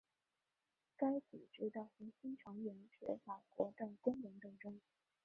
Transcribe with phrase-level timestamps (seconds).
[0.97, 4.81] 该组织的核心成员是法国的工人斗争。